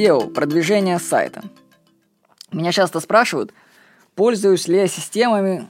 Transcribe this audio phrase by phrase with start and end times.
[0.00, 1.42] SEO, продвижение сайта.
[2.52, 3.52] Меня часто спрашивают,
[4.14, 5.68] пользуюсь ли я системами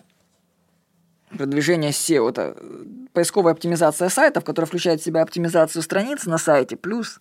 [1.36, 2.30] продвижения SEO.
[2.30, 2.56] Это
[3.12, 7.20] поисковая оптимизация сайтов, которая включает в себя оптимизацию страниц на сайте, плюс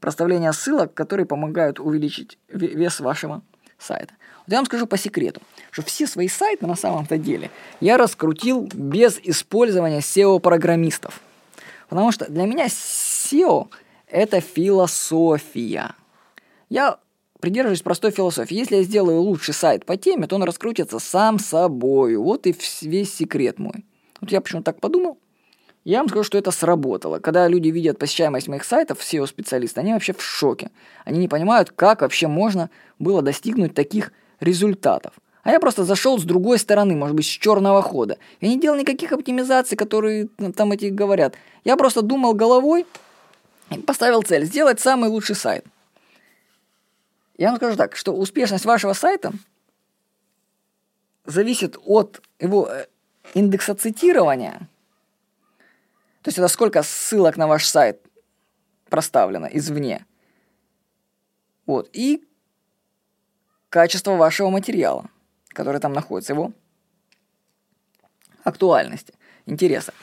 [0.00, 3.42] проставление ссылок, которые помогают увеличить вес вашего
[3.78, 4.14] сайта.
[4.46, 8.68] Вот я вам скажу по секрету, что все свои сайты на самом-то деле я раскрутил
[8.72, 11.20] без использования SEO-программистов.
[11.90, 13.68] Потому что для меня SEO–
[14.06, 15.94] это философия.
[16.68, 16.98] Я
[17.40, 18.54] придерживаюсь простой философии.
[18.54, 22.16] Если я сделаю лучший сайт по теме, то он раскрутится сам собой.
[22.16, 23.84] Вот и весь секрет мой.
[24.20, 25.18] Вот я почему так подумал.
[25.84, 27.18] Я вам скажу, что это сработало.
[27.18, 30.70] Когда люди видят посещаемость моих сайтов, SEO-специалисты, они вообще в шоке.
[31.04, 35.14] Они не понимают, как вообще можно было достигнуть таких результатов.
[35.44, 38.18] А я просто зашел с другой стороны, может быть, с черного хода.
[38.42, 41.36] Я не делал никаких оптимизаций, которые там эти говорят.
[41.64, 42.84] Я просто думал головой
[43.70, 45.64] и поставил цель сделать самый лучший сайт.
[47.38, 49.32] Я вам скажу так, что успешность вашего сайта
[51.24, 52.86] зависит от его э,
[53.32, 54.68] индекса цитирования.
[56.22, 58.02] То есть это сколько ссылок на ваш сайт
[58.90, 60.04] проставлено извне.
[61.64, 61.88] Вот.
[61.92, 62.26] И
[63.68, 65.08] качество вашего материала,
[65.50, 66.52] который там находится, его
[68.42, 69.14] актуальности,
[69.46, 69.94] интереса.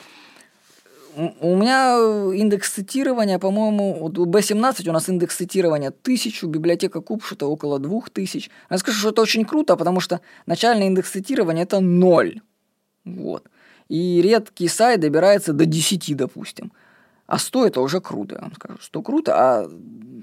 [1.16, 1.98] У меня
[2.36, 8.52] индекс цитирования, по-моему, вот у B17 у нас индекс цитирования 1000, библиотека Купшута около 2000.
[8.70, 12.42] Я скажу, что это очень круто, потому что начальный индекс цитирования это 0.
[13.06, 13.48] Вот.
[13.88, 16.74] И редкий сайт добирается до 10, допустим.
[17.28, 18.78] А 100 это уже круто, я вам скажу.
[18.82, 19.70] 100 круто, а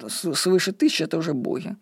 [0.09, 1.75] свыше 1000 это уже боги.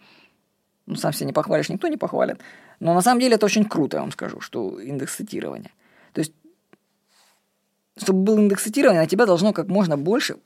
[0.86, 2.38] Ну, сам себя не похвалишь, никто не похвалит.
[2.78, 5.72] Но на самом деле это очень круто, я вам скажу, что индекс цитирования.
[6.12, 6.33] То есть,
[8.01, 10.37] чтобы был индекс на тебя должно как можно больше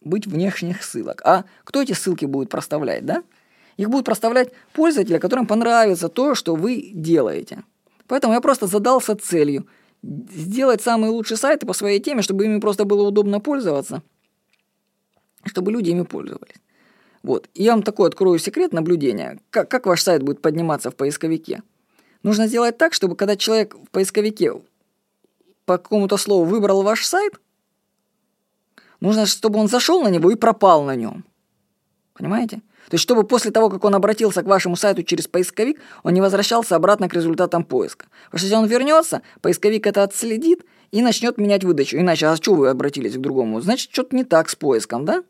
[0.00, 1.22] быть внешних ссылок.
[1.24, 3.22] А кто эти ссылки будет проставлять, да?
[3.76, 7.62] Их будут проставлять пользователи, которым понравится то, что вы делаете.
[8.06, 9.66] Поэтому я просто задался целью
[10.02, 14.02] сделать самые лучшие сайты по своей теме, чтобы ими просто было удобно пользоваться,
[15.44, 16.56] чтобы люди ими пользовались.
[17.22, 17.48] Вот.
[17.54, 19.40] И я вам такой открою секрет наблюдения.
[19.50, 21.62] Как, как ваш сайт будет подниматься в поисковике?
[22.22, 24.52] Нужно сделать так, чтобы когда человек в поисковике
[25.66, 27.34] по какому-то слову выбрал ваш сайт,
[29.00, 31.24] нужно, чтобы он зашел на него и пропал на нем.
[32.14, 32.62] Понимаете?
[32.88, 36.20] То есть, чтобы после того, как он обратился к вашему сайту через поисковик, он не
[36.20, 38.06] возвращался обратно к результатам поиска.
[38.26, 41.98] Потому что если он вернется, поисковик это отследит и начнет менять выдачу.
[41.98, 43.60] Иначе, а что вы обратились к другому?
[43.60, 45.24] Значит, что-то не так с поиском, да?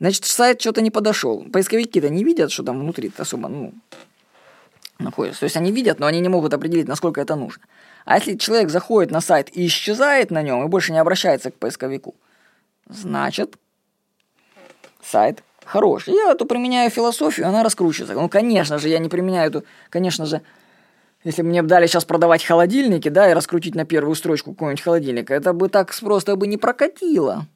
[0.00, 1.44] Значит, сайт что-то не подошел.
[1.50, 3.72] Поисковики-то не видят, что там внутри особо, ну,
[4.98, 5.40] находится.
[5.40, 7.62] То есть они видят, но они не могут определить, насколько это нужно.
[8.04, 11.54] А если человек заходит на сайт и исчезает на нем и больше не обращается к
[11.54, 12.14] поисковику,
[12.88, 13.56] значит,
[15.02, 16.14] сайт хороший.
[16.14, 18.14] Я эту применяю философию, она раскручивается.
[18.14, 20.42] Ну, конечно же, я не применяю эту, конечно же,
[21.24, 25.30] если бы мне дали сейчас продавать холодильники, да, и раскрутить на первую строчку какой-нибудь холодильник,
[25.30, 27.46] это бы так просто бы не прокатило.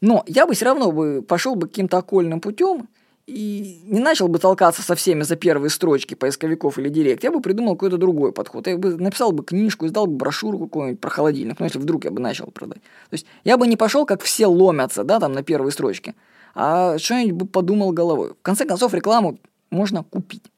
[0.00, 2.88] Но я бы все равно бы пошел бы каким-то окольным путем
[3.30, 7.40] и не начал бы толкаться со всеми за первые строчки поисковиков или директ, я бы
[7.40, 8.66] придумал какой-то другой подход.
[8.66, 12.10] Я бы написал бы книжку, издал бы брошюру какую-нибудь про холодильник, ну, если вдруг я
[12.10, 12.82] бы начал продать.
[12.82, 16.14] То есть я бы не пошел, как все ломятся, да, там на первые строчки,
[16.54, 18.30] а что-нибудь бы подумал головой.
[18.30, 19.38] В конце концов, рекламу
[19.70, 20.50] можно купить.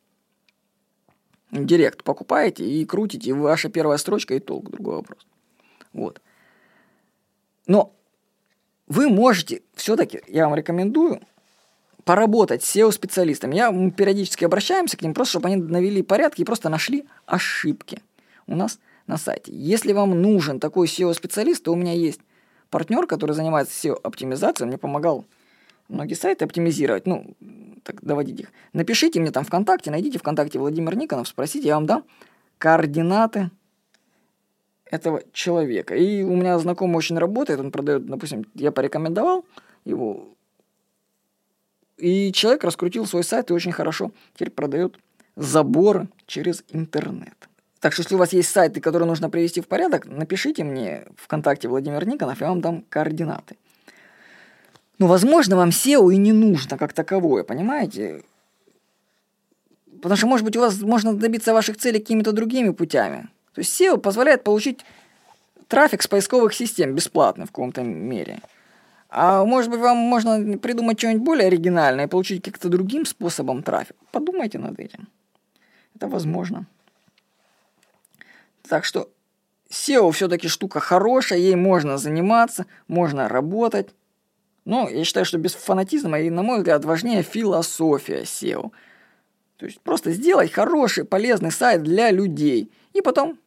[1.51, 5.27] Директ покупаете и крутите, и ваша первая строчка и толк, другой вопрос.
[5.93, 6.23] Вот.
[7.67, 7.93] Но
[8.87, 11.21] вы можете все-таки, я вам рекомендую,
[12.05, 13.51] поработать SEO-специалистом.
[13.51, 18.03] Я, мы периодически обращаемся к ним, просто чтобы они навели порядки и просто нашли ошибки
[18.47, 19.53] у нас на сайте.
[19.53, 22.21] Если вам нужен такой SEO-специалист, то у меня есть
[22.71, 25.25] партнер, который занимается SEO-оптимизацией, он мне помогал
[25.89, 27.35] многие сайты оптимизировать, ну,
[27.85, 28.53] так доводить их.
[28.73, 32.05] Напишите мне там ВКонтакте, найдите ВКонтакте Владимир Никонов, спросите, я вам дам
[32.59, 33.51] координаты
[34.87, 35.95] этого человека.
[35.95, 39.45] И у меня знакомый очень работает, он продает, допустим, я порекомендовал
[39.85, 40.35] его,
[42.03, 44.99] и человек раскрутил свой сайт и очень хорошо теперь продает
[45.37, 47.49] заборы через интернет.
[47.79, 51.69] Так что если у вас есть сайты, которые нужно привести в порядок, напишите мне ВКонтакте
[51.69, 53.57] Владимир Никонов, я вам дам координаты.
[54.99, 58.25] Ну, возможно, вам SEO и не нужно как таковое, понимаете?
[60.01, 63.29] Потому что, может быть, у вас можно добиться ваших целей какими-то другими путями.
[63.55, 64.81] То есть SEO позволяет получить
[65.69, 68.41] трафик с поисковых систем бесплатно в каком-то мере.
[69.15, 73.95] А может быть, вам можно придумать что-нибудь более оригинальное и получить как-то другим способом трафик.
[74.11, 75.07] Подумайте над этим.
[75.95, 76.65] Это возможно.
[78.67, 79.11] Так что
[79.69, 83.91] SEO все-таки штука хорошая, ей можно заниматься, можно работать.
[84.65, 88.71] Но я считаю, что без фанатизма и, на мой взгляд, важнее философия SEO.
[89.59, 92.73] То есть просто сделать хороший, полезный сайт для людей.
[92.95, 93.39] И потом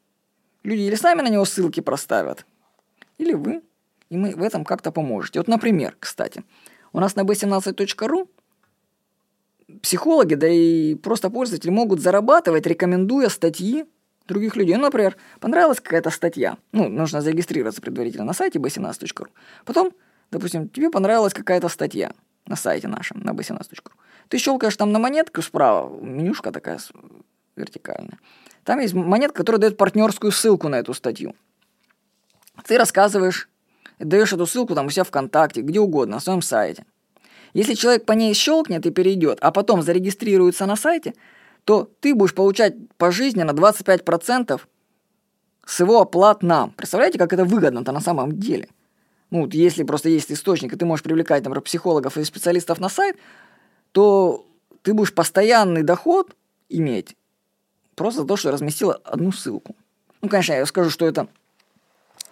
[0.62, 2.46] люди или сами на него ссылки проставят,
[3.18, 3.64] или вы.
[4.10, 5.40] И мы в этом как-то поможете.
[5.40, 6.44] Вот, например, кстати,
[6.94, 8.28] у нас на b17.ru
[9.82, 13.86] психологи, да и просто пользователи могут зарабатывать, рекомендуя статьи
[14.28, 14.76] других людей.
[14.76, 16.58] Ну, например, понравилась какая-то статья.
[16.72, 19.28] Ну, нужно зарегистрироваться предварительно на сайте b17.ru.
[19.66, 19.92] Потом,
[20.32, 22.12] допустим, тебе понравилась какая-то статья
[22.48, 23.92] на сайте нашем, на b17.ru.
[24.30, 26.80] Ты щелкаешь там на монетку справа, менюшка такая
[27.56, 28.20] вертикальная.
[28.64, 31.36] Там есть монетка, которая дает партнерскую ссылку на эту статью.
[32.66, 33.50] Ты рассказываешь,
[34.00, 36.86] даешь эту ссылку там у себя ВКонтакте, где угодно, на своем сайте.
[37.54, 41.14] Если человек по ней щелкнет и перейдет, а потом зарегистрируется на сайте,
[41.64, 44.62] то ты будешь получать пожизненно 25%
[45.66, 46.72] с его оплат нам.
[46.72, 48.70] Представляете, как это выгодно-то на самом деле?
[49.32, 53.18] Ну, если просто есть источник, и ты можешь привлекать, например, психологов и специалистов на сайт,
[53.92, 54.46] то
[54.84, 56.36] ты будешь постоянный доход
[56.70, 57.16] иметь
[57.96, 59.76] просто за то, что разместила одну ссылку.
[60.22, 61.28] Ну, конечно, я скажу, что это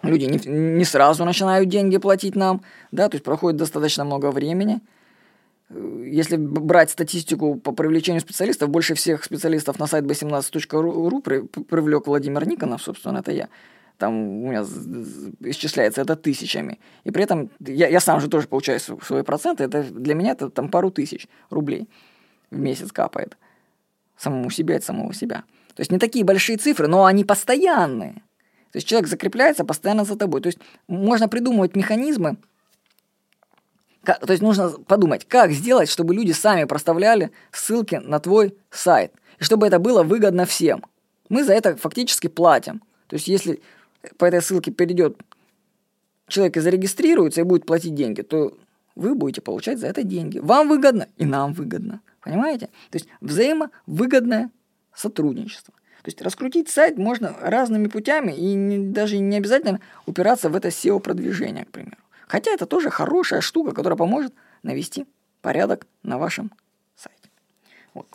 [0.02, 4.80] люди не, не сразу начинают деньги платить нам, да, то есть проходит достаточно много времени–
[5.70, 12.82] если брать статистику по привлечению специалистов, больше всех специалистов на сайт b17.ru привлек Владимир Никонов,
[12.82, 13.48] собственно, это я.
[13.96, 14.62] Там у меня
[15.40, 16.80] исчисляется это тысячами.
[17.04, 19.64] И при этом я, я сам же тоже получаю свои проценты.
[19.64, 21.88] Это для меня это там пару тысяч рублей
[22.50, 23.36] в месяц капает.
[24.16, 25.44] Самому себе от самого себя.
[25.74, 28.22] То есть не такие большие цифры, но они постоянные.
[28.74, 30.40] То есть человек закрепляется постоянно за тобой.
[30.40, 32.38] То есть можно придумывать механизмы,
[34.02, 39.44] то есть нужно подумать, как сделать, чтобы люди сами проставляли ссылки на твой сайт, и
[39.44, 40.84] чтобы это было выгодно всем.
[41.28, 42.82] Мы за это фактически платим.
[43.06, 43.62] То есть если
[44.18, 45.22] по этой ссылке перейдет
[46.26, 48.58] человек и зарегистрируется и будет платить деньги, то
[48.96, 50.40] вы будете получать за это деньги.
[50.40, 52.00] Вам выгодно и нам выгодно.
[52.22, 52.66] Понимаете?
[52.90, 54.50] То есть взаимовыгодное
[54.92, 55.72] сотрудничество.
[56.04, 60.68] То есть раскрутить сайт можно разными путями и не, даже не обязательно упираться в это
[60.68, 61.96] SEO-продвижение, к примеру.
[62.28, 65.06] Хотя это тоже хорошая штука, которая поможет навести
[65.40, 66.52] порядок на вашем
[66.94, 67.30] сайте.
[67.94, 68.06] Вот.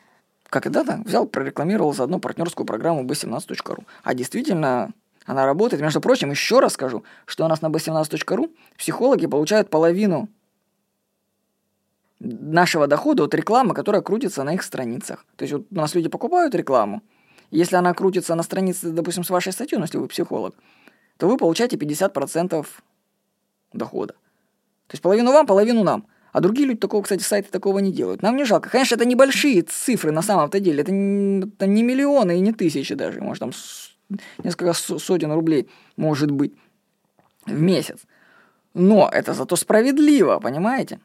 [0.51, 3.83] Когда-то взял, прорекламировал заодно партнерскую программу b17.ru.
[4.03, 4.92] А действительно,
[5.25, 5.81] она работает.
[5.81, 10.30] Между прочим, еще раз скажу, что у нас на b17.ru психологи получают половину
[12.19, 15.25] нашего дохода от рекламы, которая крутится на их страницах.
[15.38, 17.01] То есть вот у нас люди покупают рекламу,
[17.51, 20.56] если она крутится на странице, допустим, с вашей статьей, ну, если вы психолог,
[21.18, 22.66] то вы получаете 50%
[23.74, 24.13] дохода.
[24.88, 26.07] То есть половину вам, половину нам.
[26.31, 28.22] А другие люди такого, кстати, сайты такого не делают.
[28.22, 28.69] Нам не жалко.
[28.69, 30.81] Конечно, это небольшие цифры на самом-то деле.
[30.81, 33.19] Это не, это не миллионы и не тысячи даже.
[33.19, 33.52] Может, там
[34.44, 36.54] несколько сотен рублей может быть
[37.45, 38.00] в месяц.
[38.74, 41.00] Но это зато справедливо, понимаете?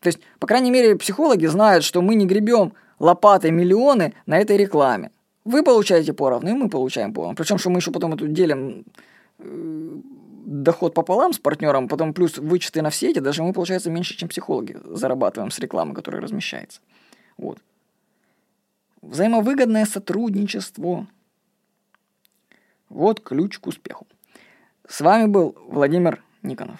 [0.00, 4.56] То есть, по крайней мере, психологи знают, что мы не гребем лопатой миллионы на этой
[4.56, 5.10] рекламе.
[5.44, 7.36] Вы получаете поровну, и мы получаем поровну.
[7.36, 8.84] Причем, что мы еще потом эту делим
[9.38, 10.00] э,
[10.46, 14.28] доход пополам с партнером, потом плюс вычеты на все эти, даже мы, получается, меньше, чем
[14.28, 16.80] психологи зарабатываем с рекламы, которая размещается.
[17.36, 17.58] Вот.
[19.02, 21.06] Взаимовыгодное сотрудничество.
[22.88, 24.06] Вот ключ к успеху.
[24.88, 26.78] С вами был Владимир Никонов.